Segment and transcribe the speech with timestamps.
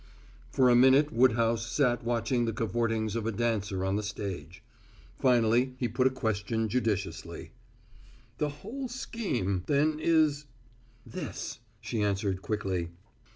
[0.51, 4.63] For a minute Woodhouse sat watching the cavortings of a dancer on the stage.
[5.19, 7.51] Finally he put a question judiciously:
[8.39, 10.45] "The whole scheme, then, is"
[11.15, 12.89] "This," she answered quickly.